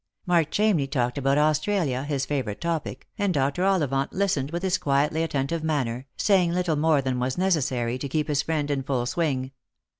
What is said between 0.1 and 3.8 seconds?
Mark Chamney talked about Australia, his favourite topic, and Dr.